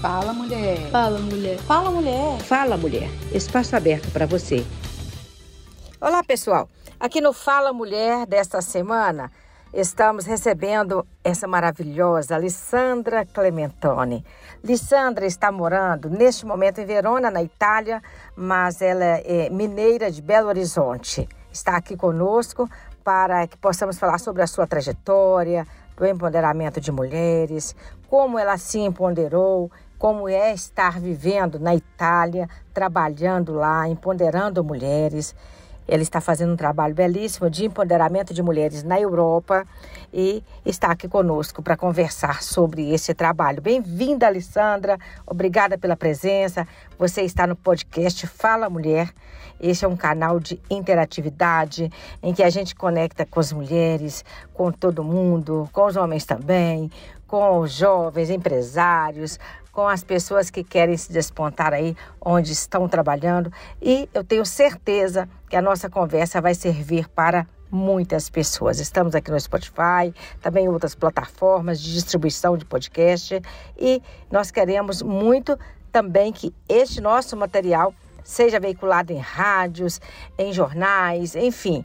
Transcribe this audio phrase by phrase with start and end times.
[0.00, 0.90] Fala, mulher.
[0.90, 1.58] Fala, mulher.
[1.58, 2.40] Fala, mulher.
[2.40, 3.10] Fala, mulher.
[3.34, 4.64] Espaço aberto para você.
[6.00, 6.70] Olá, pessoal.
[6.98, 9.30] Aqui no Fala Mulher desta semana,
[9.74, 14.24] estamos recebendo essa maravilhosa Lissandra Clementoni.
[14.64, 18.02] Lissandra está morando neste momento em Verona, na Itália,
[18.34, 21.28] mas ela é mineira de Belo Horizonte.
[21.52, 22.66] Está aqui conosco
[23.04, 27.76] para que possamos falar sobre a sua trajetória, do empoderamento de mulheres,
[28.08, 29.70] como ela se empoderou,
[30.00, 35.36] como é estar vivendo na Itália, trabalhando lá, empoderando mulheres.
[35.86, 39.66] Ele está fazendo um trabalho belíssimo de empoderamento de mulheres na Europa
[40.10, 43.60] e está aqui conosco para conversar sobre esse trabalho.
[43.60, 44.96] Bem-vinda, Alessandra.
[45.26, 46.66] Obrigada pela presença.
[46.98, 49.12] Você está no podcast Fala Mulher.
[49.60, 54.24] Este é um canal de interatividade em que a gente conecta com as mulheres,
[54.54, 56.90] com todo mundo, com os homens também,
[57.30, 59.38] com os jovens empresários,
[59.70, 65.28] com as pessoas que querem se despontar aí onde estão trabalhando e eu tenho certeza
[65.48, 68.80] que a nossa conversa vai servir para muitas pessoas.
[68.80, 73.40] Estamos aqui no Spotify, também em outras plataformas de distribuição de podcast
[73.78, 75.56] e nós queremos muito
[75.92, 77.94] também que este nosso material
[78.24, 80.00] seja veiculado em rádios,
[80.36, 81.84] em jornais, enfim,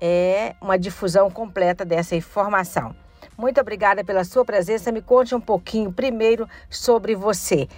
[0.00, 2.96] é uma difusão completa dessa informação.
[3.36, 4.90] Muito obrigada pela sua presença.
[4.90, 7.68] Me conte um pouquinho primeiro sobre você.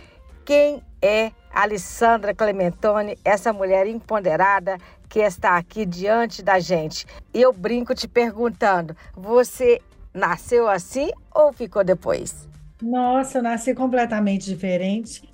[0.44, 7.06] Quem é Alessandra Clementoni, essa mulher empoderada que está aqui diante da gente?
[7.34, 9.80] Eu brinco te perguntando: você
[10.14, 12.48] nasceu assim ou ficou depois?
[12.80, 15.28] Nossa, eu nasci completamente diferente.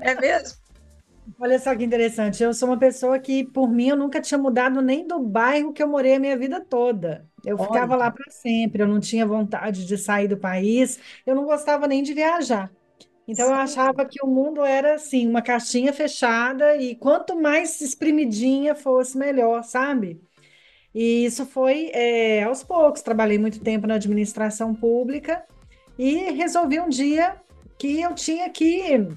[0.00, 0.58] É mesmo?
[1.40, 2.42] Olha só que interessante.
[2.42, 5.82] Eu sou uma pessoa que, por mim, eu nunca tinha mudado nem do bairro que
[5.82, 7.26] eu morei a minha vida toda.
[7.44, 7.66] Eu Olha.
[7.66, 11.86] ficava lá para sempre, eu não tinha vontade de sair do país, eu não gostava
[11.86, 12.70] nem de viajar.
[13.26, 18.74] Então eu achava que o mundo era assim, uma caixinha fechada e quanto mais espremidinha
[18.74, 20.20] fosse, melhor, sabe?
[20.94, 23.02] E isso foi é, aos poucos.
[23.02, 25.42] Trabalhei muito tempo na administração pública
[25.98, 27.36] e resolvi um dia
[27.78, 29.08] que eu tinha que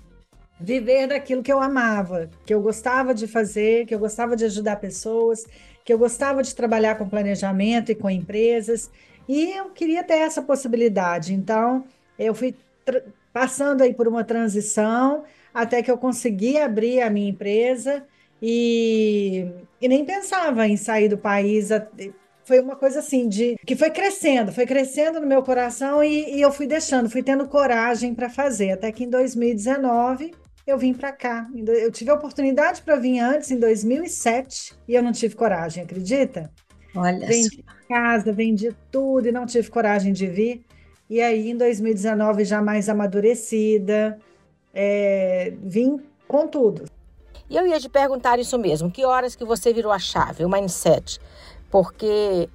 [0.60, 4.78] viver daquilo que eu amava, que eu gostava de fazer, que eu gostava de ajudar
[4.78, 5.46] pessoas,
[5.88, 8.92] que eu gostava de trabalhar com planejamento e com empresas,
[9.26, 11.34] e eu queria ter essa possibilidade.
[11.34, 11.86] Então,
[12.20, 12.54] eu fui
[13.32, 18.04] passando aí por uma transição até que eu consegui abrir a minha empresa
[18.42, 19.48] e,
[19.80, 21.70] e nem pensava em sair do país.
[22.44, 26.42] Foi uma coisa assim de que foi crescendo, foi crescendo no meu coração e, e
[26.42, 28.72] eu fui deixando, fui tendo coragem para fazer.
[28.72, 30.34] Até que em 2019
[30.68, 31.48] eu vim para cá.
[31.56, 36.52] Eu tive a oportunidade para vir antes, em 2007, e eu não tive coragem, acredita?
[36.94, 40.66] Olha Vendi casa, vendi tudo e não tive coragem de vir.
[41.10, 44.20] E aí, em 2019, já mais amadurecida,
[44.74, 46.84] é, vim com tudo.
[47.50, 50.50] E eu ia te perguntar isso mesmo, que horas que você virou a chave, o
[50.50, 51.18] mindset?
[51.72, 52.50] Porque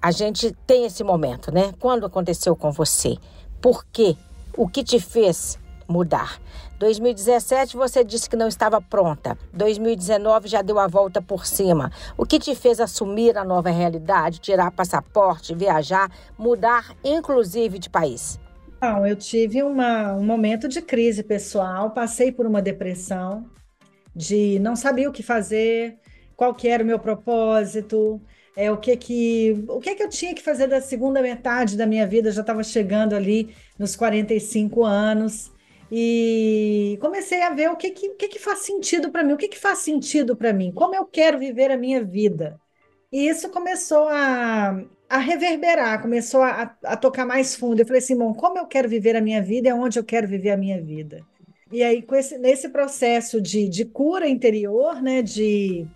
[0.00, 1.74] a gente tem esse momento, né?
[1.78, 3.18] Quando aconteceu com você?
[3.60, 4.16] Por quê?
[4.56, 6.40] O que te fez mudar?
[6.78, 9.36] 2017 você disse que não estava pronta.
[9.52, 11.90] 2019 já deu a volta por cima.
[12.16, 18.38] O que te fez assumir a nova realidade, tirar passaporte, viajar, mudar inclusive de país?
[18.80, 23.44] Não, eu tive uma, um momento de crise pessoal, passei por uma depressão,
[24.14, 25.98] de não sabia o que fazer,
[26.36, 28.20] qual que era o meu propósito,
[28.56, 31.86] é, o que que o que que eu tinha que fazer da segunda metade da
[31.86, 35.50] minha vida, eu já estava chegando ali nos 45 anos
[35.90, 39.48] e comecei a ver o que, que, que, que faz sentido para mim, o que,
[39.48, 42.60] que faz sentido para mim, como eu quero viver a minha vida.
[43.10, 47.80] E isso começou a, a reverberar, começou a, a tocar mais fundo.
[47.80, 50.28] Eu falei assim, bom, como eu quero viver a minha vida e aonde eu quero
[50.28, 51.24] viver a minha vida.
[51.72, 55.86] E aí, esse, nesse processo de, de cura interior, né, de,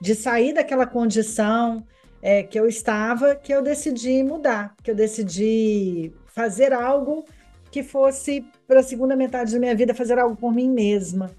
[0.00, 1.84] de sair daquela condição
[2.20, 7.24] é, que eu estava, que eu decidi mudar, que eu decidi fazer algo
[7.70, 11.30] que fosse para a segunda metade da minha vida fazer algo por mim mesma.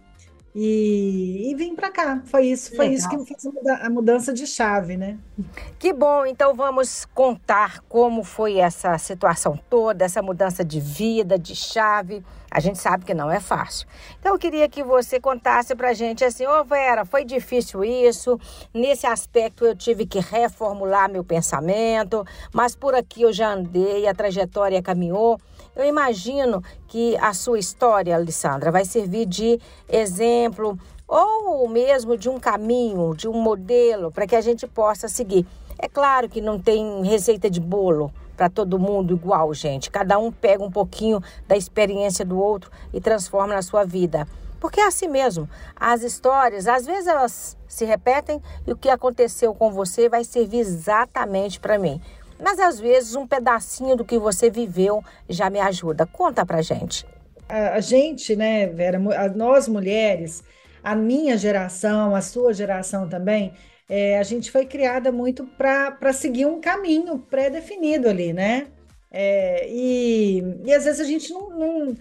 [0.59, 2.19] E, e vim para cá.
[2.25, 3.45] Foi isso, foi isso que fez
[3.79, 5.19] a mudança de chave, né?
[5.77, 6.25] Que bom.
[6.25, 12.23] Então vamos contar como foi essa situação toda, essa mudança de vida, de chave.
[12.49, 13.87] A gente sabe que não é fácil.
[14.19, 18.39] Então eu queria que você contasse pra gente assim, ô oh, Vera, foi difícil isso.
[18.73, 24.13] Nesse aspecto eu tive que reformular meu pensamento, mas por aqui eu já andei, a
[24.15, 25.39] trajetória caminhou.
[25.77, 30.75] Eu imagino que a sua história, Alessandra, vai servir de exemplo
[31.07, 35.45] ou mesmo de um caminho, de um modelo para que a gente possa seguir.
[35.77, 39.91] É claro que não tem receita de bolo, para todo mundo igual, gente.
[39.91, 44.27] Cada um pega um pouquinho da experiência do outro e transforma na sua vida.
[44.59, 45.47] Porque é assim mesmo.
[45.75, 50.59] As histórias, às vezes elas se repetem e o que aconteceu com você vai servir
[50.59, 52.01] exatamente para mim.
[52.39, 56.05] Mas às vezes um pedacinho do que você viveu já me ajuda.
[56.05, 57.05] Conta pra gente.
[57.49, 58.99] A, gente, né, Vera,
[59.35, 60.43] nós mulheres,
[60.83, 63.53] a minha geração, a sua geração também,
[63.89, 68.67] é, a gente foi criada muito para seguir um caminho pré-definido ali, né?
[69.09, 71.95] É, e, e às vezes a gente não, não,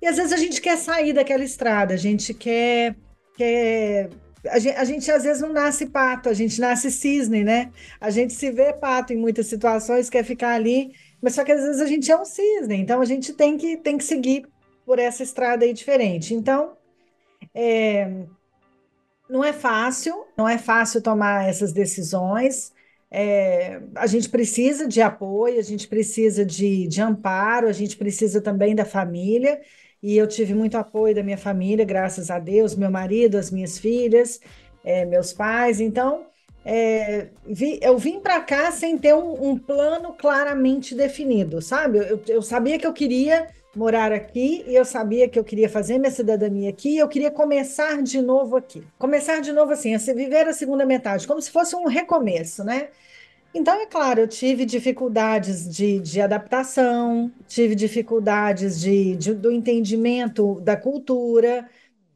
[0.00, 2.94] E às vezes a gente quer sair daquela estrada, a gente quer.
[3.36, 4.10] quer
[4.48, 7.72] a gente, a gente, às vezes não nasce pato, a gente nasce cisne, né?
[8.00, 11.62] A gente se vê pato em muitas situações, quer ficar ali, mas só que às
[11.62, 14.46] vezes a gente é um cisne, então a gente tem que, tem que seguir
[14.84, 16.34] por essa estrada aí diferente.
[16.34, 16.76] Então,
[17.54, 18.26] é,
[19.28, 22.72] não é fácil, não é fácil tomar essas decisões.
[23.10, 28.40] É, a gente precisa de apoio, a gente precisa de, de amparo, a gente precisa
[28.40, 29.60] também da família.
[30.04, 33.78] E eu tive muito apoio da minha família, graças a Deus, meu marido, as minhas
[33.78, 34.38] filhas,
[34.84, 35.80] é, meus pais.
[35.80, 36.26] Então,
[36.62, 42.00] é, vi, eu vim para cá sem ter um, um, plano claramente definido, sabe?
[42.00, 45.98] Eu, eu sabia que eu queria morar aqui e eu sabia que eu queria fazer
[45.98, 48.84] minha cidadania aqui e eu queria começar de novo aqui.
[48.98, 52.88] Começar de novo assim, viver a segunda metade, como se fosse um recomeço, né?
[53.56, 60.60] Então, é claro, eu tive dificuldades de, de adaptação, tive dificuldades de, de, do entendimento
[60.60, 61.68] da cultura,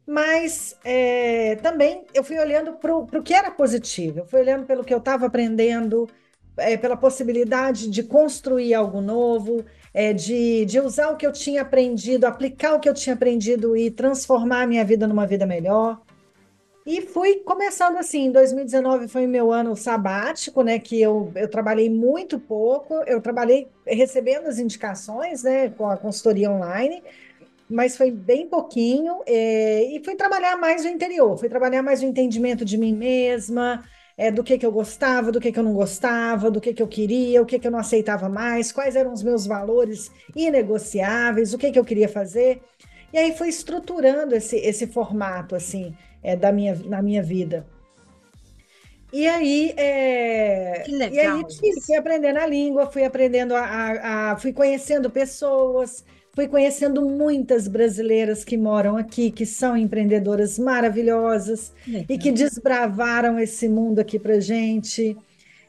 [0.05, 4.83] mas é, também eu fui olhando para o que era positivo, eu fui olhando pelo
[4.83, 6.09] que eu estava aprendendo,
[6.57, 9.63] é, pela possibilidade de construir algo novo,
[9.93, 13.77] é, de, de usar o que eu tinha aprendido, aplicar o que eu tinha aprendido
[13.77, 16.01] e transformar a minha vida numa vida melhor.
[16.85, 22.39] E fui começando assim, 2019 foi meu ano sabático, né, que eu, eu trabalhei muito
[22.39, 27.03] pouco, eu trabalhei recebendo as indicações, né, com a consultoria online,
[27.69, 32.07] mas foi bem pouquinho, é, e fui trabalhar mais no interior, fui trabalhar mais no
[32.07, 33.83] entendimento de mim mesma,
[34.17, 36.81] é, do que, que eu gostava, do que, que eu não gostava, do que, que
[36.81, 41.53] eu queria, o que, que eu não aceitava mais, quais eram os meus valores inegociáveis,
[41.53, 42.61] o que, que eu queria fazer.
[43.13, 47.65] E aí fui estruturando esse, esse formato assim é, da minha, na minha vida.
[49.11, 54.31] E aí, é, que legal, e aí fui aprendendo a língua, fui aprendendo a, a,
[54.31, 56.05] a fui conhecendo pessoas,
[56.39, 62.05] Fui conhecendo muitas brasileiras que moram aqui, que são empreendedoras maravilhosas Legal.
[62.07, 65.17] e que desbravaram esse mundo aqui para gente.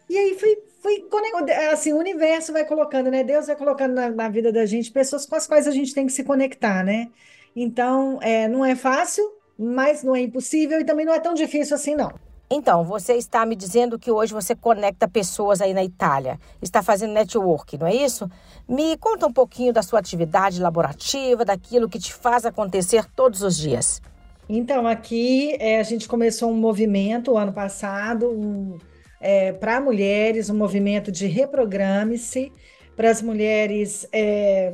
[0.08, 1.08] E aí fui, fui
[1.72, 3.24] assim, o universo vai colocando, né?
[3.24, 6.06] Deus vai colocando na, na, vida da gente pessoas com as quais a gente tem
[6.06, 7.08] que se conectar, né?
[7.56, 9.24] Então, é, não é fácil,
[9.60, 12.10] mas não é impossível e também não é tão difícil assim, não.
[12.50, 17.12] Então, você está me dizendo que hoje você conecta pessoas aí na Itália, está fazendo
[17.12, 18.28] network, não é isso?
[18.66, 23.56] Me conta um pouquinho da sua atividade laborativa, daquilo que te faz acontecer todos os
[23.56, 24.02] dias.
[24.48, 28.78] Então, aqui é, a gente começou um movimento ano passado um,
[29.20, 32.50] é, para mulheres, um movimento de reprograme-se
[32.96, 34.72] para as mulheres é,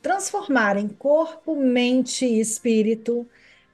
[0.00, 3.26] transformarem corpo, mente e espírito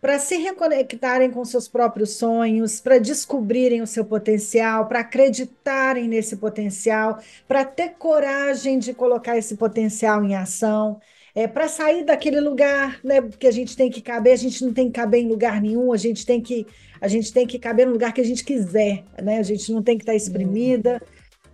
[0.04, 6.36] para se reconectarem com seus próprios sonhos, para descobrirem o seu potencial, para acreditarem nesse
[6.36, 11.00] potencial, para ter coragem de colocar esse potencial em ação,
[11.34, 14.74] é, para sair daquele lugar né, que a gente tem que caber, a gente não
[14.74, 16.67] tem que caber em lugar nenhum, a gente tem que,
[17.00, 19.38] a gente tem que caber no lugar que a gente quiser, né?
[19.38, 21.00] a gente não tem que estar tá exprimida.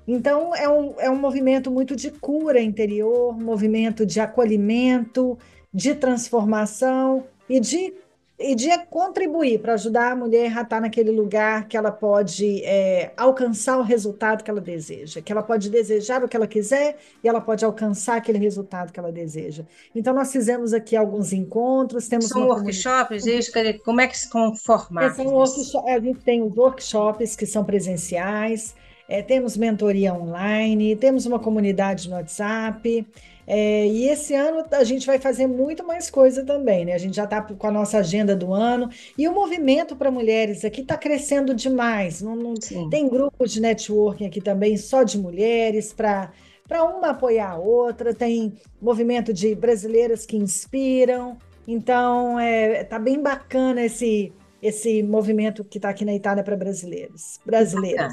[0.08, 5.38] Então, é um, é um movimento muito de cura interior, movimento de acolhimento,
[5.72, 7.94] de transformação e de
[8.40, 13.12] e de contribuir para ajudar a mulher a estar naquele lugar que ela pode é,
[13.14, 17.28] alcançar o resultado que ela deseja, que ela pode desejar o que ela quiser e
[17.28, 19.64] ela pode alcançar aquele resultado que ela deseja.
[19.94, 22.28] Então, nós fizemos aqui alguns encontros, temos...
[22.28, 23.52] São workshops, isso,
[23.84, 25.04] como é que se conformar?
[25.04, 28.74] É, são a gente tem os workshops que são presenciais,
[29.06, 33.06] é, temos mentoria online, temos uma comunidade no WhatsApp,
[33.46, 36.92] é, e esse ano a gente vai fazer muito mais coisa também, né?
[36.94, 38.88] A gente já está com a nossa agenda do ano.
[39.16, 42.22] E o movimento para mulheres aqui está crescendo demais.
[42.22, 42.54] Não, não
[42.90, 46.32] tem grupos de networking aqui também, só de mulheres, para
[46.68, 51.36] para uma apoiar a outra, tem movimento de brasileiras que inspiram.
[51.66, 54.32] Então, é, tá bem bacana esse,
[54.62, 58.12] esse movimento que está aqui na Itália para brasileiros, brasileiras.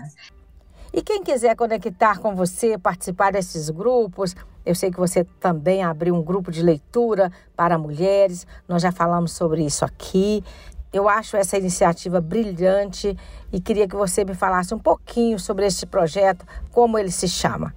[0.94, 6.15] E quem quiser conectar com você, participar desses grupos, eu sei que você também abriu
[6.15, 10.44] um grupo de leitura para mulheres, nós já falamos sobre isso aqui.
[10.91, 13.15] Eu acho essa iniciativa brilhante
[13.51, 17.74] e queria que você me falasse um pouquinho sobre este projeto, como ele se chama.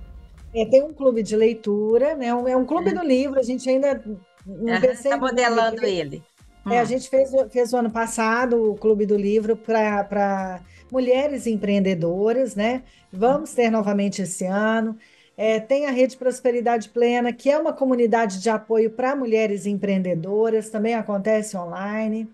[0.54, 2.28] É, tem um clube de leitura, né?
[2.28, 4.02] É um clube do livro, a gente ainda
[4.46, 6.22] não Está modelando ele.
[6.68, 6.86] É, a hum.
[6.86, 12.82] gente fez, fez o ano passado o Clube do Livro para mulheres empreendedoras, né?
[13.12, 14.96] Vamos ter novamente esse ano.
[15.36, 20.68] É, tem a Rede Prosperidade Plena, que é uma comunidade de apoio para mulheres empreendedoras,
[20.68, 22.28] também acontece online.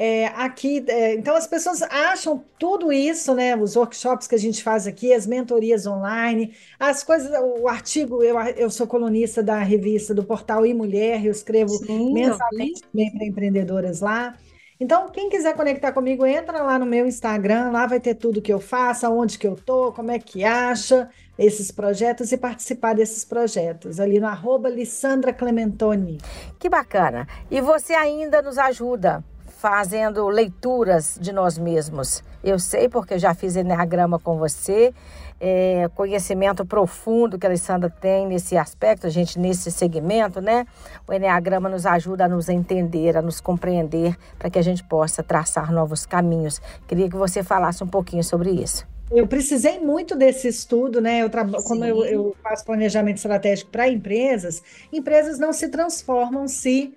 [0.00, 3.56] É, aqui, é, então as pessoas acham tudo isso, né?
[3.56, 8.38] Os workshops que a gente faz aqui, as mentorias online, as coisas, o artigo, eu,
[8.56, 14.00] eu sou colunista da revista do portal e Mulher, eu escrevo Sim, mensalmente para empreendedoras
[14.00, 14.36] lá.
[14.78, 18.52] Então, quem quiser conectar comigo, entra lá no meu Instagram, lá vai ter tudo que
[18.52, 23.24] eu faço, aonde que eu tô, como é que acha esses projetos e participar desses
[23.24, 26.18] projetos, ali no arroba Lissandra Clementoni.
[26.56, 27.26] Que bacana!
[27.50, 29.24] E você ainda nos ajuda
[29.58, 32.22] fazendo leituras de nós mesmos.
[32.44, 34.94] Eu sei porque já fiz Enneagrama com você,
[35.40, 40.64] é, conhecimento profundo que a Alessandra tem nesse aspecto, a gente nesse segmento, né?
[41.08, 45.24] O Enneagrama nos ajuda a nos entender, a nos compreender, para que a gente possa
[45.24, 46.60] traçar novos caminhos.
[46.86, 48.86] Queria que você falasse um pouquinho sobre isso.
[49.10, 51.22] Eu precisei muito desse estudo, né?
[51.22, 51.30] Eu
[51.64, 54.62] como eu, eu faço planejamento estratégico para empresas,
[54.92, 56.94] empresas não se transformam se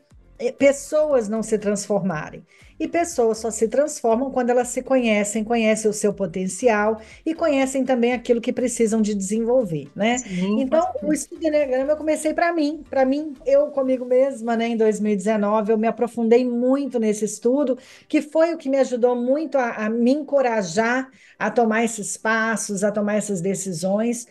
[0.57, 2.45] pessoas não se transformarem.
[2.79, 7.85] E pessoas só se transformam quando elas se conhecem, conhecem o seu potencial e conhecem
[7.85, 10.23] também aquilo que precisam de desenvolver, né?
[10.23, 14.55] Sim, então, o estudo de Enneagrama eu comecei para mim, para mim, eu comigo mesma,
[14.57, 19.15] né, em 2019, eu me aprofundei muito nesse estudo, que foi o que me ajudou
[19.15, 24.27] muito a, a me encorajar a tomar esses passos, a tomar essas decisões.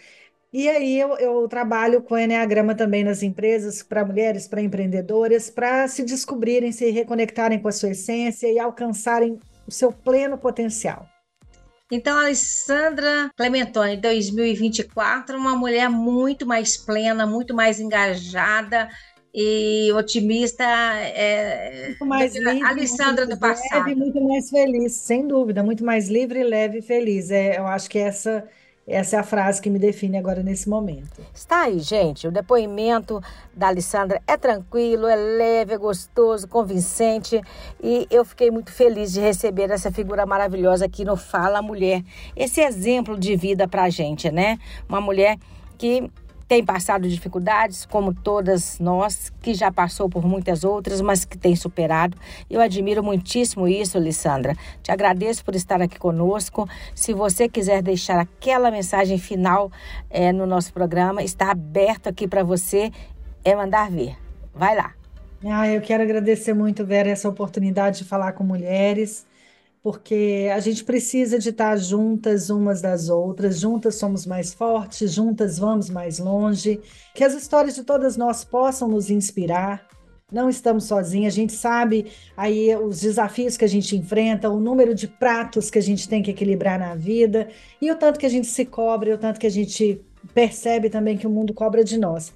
[0.53, 5.87] E aí eu, eu trabalho com Enneagrama também nas empresas, para mulheres, para empreendedoras, para
[5.87, 11.09] se descobrirem, se reconectarem com a sua essência e alcançarem o seu pleno potencial.
[11.93, 18.89] Então, Alessandra Clementoni, 2024, uma mulher muito mais plena, muito mais engajada
[19.35, 20.65] e otimista.
[20.65, 23.87] É, muito mais livre, Alessandra do passado.
[23.87, 27.31] Leve, muito mais feliz, sem dúvida, muito mais livre, leve e feliz.
[27.31, 28.47] É, eu acho que essa
[28.87, 31.21] essa é a frase que me define agora nesse momento.
[31.33, 32.27] Está aí, gente.
[32.27, 33.23] O depoimento
[33.55, 37.41] da Alessandra é tranquilo, é leve, é gostoso, convincente.
[37.83, 42.03] E eu fiquei muito feliz de receber essa figura maravilhosa aqui no Fala Mulher.
[42.35, 44.59] Esse exemplo de vida para a gente, né?
[44.89, 45.39] Uma mulher
[45.79, 46.11] que
[46.51, 51.55] tem passado dificuldades, como todas nós, que já passou por muitas outras, mas que tem
[51.55, 52.19] superado.
[52.51, 54.57] Eu admiro muitíssimo isso, Lissandra.
[54.83, 56.69] Te agradeço por estar aqui conosco.
[56.93, 59.71] Se você quiser deixar aquela mensagem final
[60.11, 62.91] é, no nosso programa, está aberto aqui para você,
[63.45, 64.17] é mandar ver.
[64.53, 64.93] Vai lá.
[65.45, 69.25] Ah, eu quero agradecer muito, Vera, essa oportunidade de falar com mulheres
[69.83, 75.59] porque a gente precisa de estar juntas umas das outras, juntas somos mais fortes, juntas
[75.59, 76.81] vamos mais longe,
[77.15, 79.89] que as histórias de todas nós possam nos inspirar.
[80.31, 84.95] Não estamos sozinhos, a gente sabe aí os desafios que a gente enfrenta, o número
[84.95, 87.49] de pratos que a gente tem que equilibrar na vida
[87.81, 90.01] e o tanto que a gente se cobra, o tanto que a gente
[90.33, 92.33] percebe também que o mundo cobra de nós.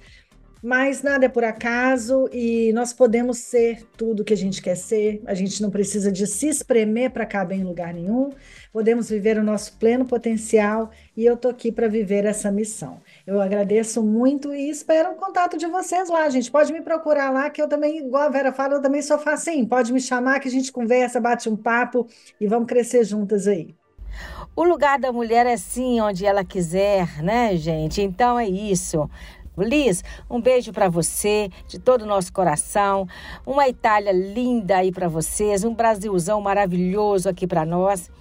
[0.65, 5.21] Mas nada é por acaso e nós podemos ser tudo que a gente quer ser.
[5.27, 8.31] A gente não precisa de se espremer para caber em lugar nenhum.
[8.73, 12.99] Podemos viver o nosso pleno potencial e eu tô aqui para viver essa missão.
[13.27, 16.49] Eu agradeço muito e espero o contato de vocês lá, gente.
[16.49, 19.67] Pode me procurar lá que eu também, igual a Vera fala, eu também sou facinho.
[19.67, 22.07] Pode me chamar que a gente conversa, bate um papo
[22.41, 23.75] e vamos crescer juntas aí.
[24.55, 28.01] O lugar da mulher é sim onde ela quiser, né, gente?
[28.01, 29.07] Então é isso.
[29.57, 33.07] Liz, um beijo para você, de todo o nosso coração.
[33.45, 38.11] Uma Itália linda aí para vocês, um Brasilzão maravilhoso aqui para nós.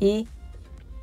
[0.00, 0.26] E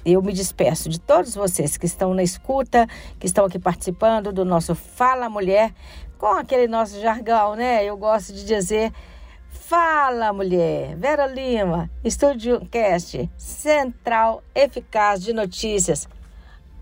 [0.05, 2.87] eu me despeço de todos vocês que estão na escuta,
[3.19, 5.73] que estão aqui participando do nosso Fala Mulher,
[6.17, 7.83] com aquele nosso jargão, né?
[7.83, 8.91] Eu gosto de dizer
[9.49, 16.07] Fala Mulher, Vera Lima, Estúdio Cast, Central Eficaz de Notícias.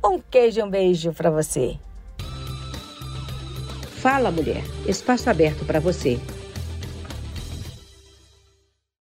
[0.04, 1.80] Um queijo um beijo para você.
[4.04, 6.20] Fala Mulher, espaço aberto para você.